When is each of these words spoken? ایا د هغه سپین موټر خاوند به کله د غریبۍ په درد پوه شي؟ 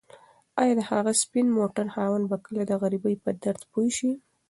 ایا 0.61 0.73
د 0.77 0.81
هغه 0.89 1.11
سپین 1.21 1.47
موټر 1.57 1.85
خاوند 1.93 2.25
به 2.31 2.37
کله 2.45 2.63
د 2.67 2.71
غریبۍ 2.81 3.15
په 3.23 3.29
درد 3.43 3.61
پوه 3.71 3.89
شي؟ 3.97 4.11